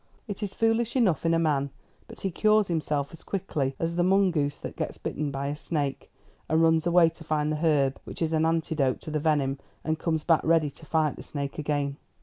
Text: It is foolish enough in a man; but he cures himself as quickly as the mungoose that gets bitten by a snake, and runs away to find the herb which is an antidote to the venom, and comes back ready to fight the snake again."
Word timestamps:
It 0.27 0.41
is 0.41 0.55
foolish 0.55 0.95
enough 0.95 1.27
in 1.27 1.33
a 1.35 1.37
man; 1.37 1.69
but 2.07 2.21
he 2.21 2.31
cures 2.31 2.69
himself 2.69 3.09
as 3.11 3.21
quickly 3.23 3.75
as 3.77 3.93
the 3.97 4.03
mungoose 4.03 4.57
that 4.57 4.75
gets 4.75 4.97
bitten 4.97 5.29
by 5.29 5.45
a 5.45 5.55
snake, 5.55 6.11
and 6.49 6.59
runs 6.59 6.87
away 6.87 7.07
to 7.09 7.23
find 7.23 7.51
the 7.51 7.57
herb 7.63 7.99
which 8.03 8.19
is 8.23 8.33
an 8.33 8.43
antidote 8.43 8.99
to 9.01 9.11
the 9.11 9.19
venom, 9.19 9.59
and 9.83 9.99
comes 9.99 10.23
back 10.23 10.41
ready 10.43 10.71
to 10.71 10.87
fight 10.87 11.17
the 11.17 11.21
snake 11.21 11.59
again." 11.59 11.97